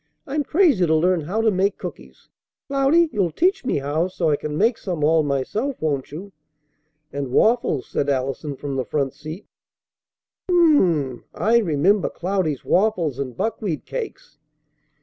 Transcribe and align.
"I'm 0.25 0.43
crazy 0.43 0.83
to 0.87 0.95
learn 0.95 1.21
how 1.21 1.41
to 1.41 1.51
make 1.51 1.77
cookies. 1.77 2.27
Cloudy, 2.67 3.07
you'll 3.11 3.29
teach 3.29 3.63
me 3.63 3.77
how 3.77 4.07
so 4.07 4.31
I 4.31 4.35
can 4.35 4.57
make 4.57 4.79
some 4.79 5.03
all 5.03 5.21
myself, 5.21 5.79
won't 5.79 6.11
you?" 6.11 6.31
"And 7.13 7.29
waffles!" 7.31 7.85
said 7.85 8.09
Allison 8.09 8.55
from 8.55 8.77
the 8.77 8.83
front 8.83 9.13
seat. 9.13 9.45
"Um 10.49 10.57
mmm 10.57 10.79
mmmm! 10.79 11.23
I 11.35 11.59
remember 11.59 12.09
Cloudy's 12.09 12.65
waffles. 12.65 13.19
And 13.19 13.37
buckwheat 13.37 13.85
cakes." 13.85 14.39